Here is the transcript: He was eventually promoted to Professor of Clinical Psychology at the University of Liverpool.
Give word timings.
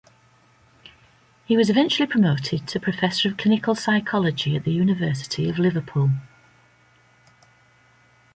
He 1.45 1.55
was 1.55 1.69
eventually 1.69 2.07
promoted 2.07 2.67
to 2.67 2.79
Professor 2.79 3.29
of 3.29 3.37
Clinical 3.37 3.75
Psychology 3.75 4.55
at 4.55 4.63
the 4.63 4.71
University 4.71 5.47
of 5.47 5.59
Liverpool. 5.59 6.09